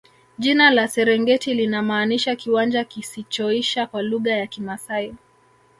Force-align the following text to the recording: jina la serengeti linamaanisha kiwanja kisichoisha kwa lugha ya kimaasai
jina 0.39 0.69
la 0.71 0.87
serengeti 0.87 1.53
linamaanisha 1.53 2.35
kiwanja 2.35 2.83
kisichoisha 2.83 3.87
kwa 3.87 4.01
lugha 4.01 4.31
ya 4.31 4.47
kimaasai 4.47 5.15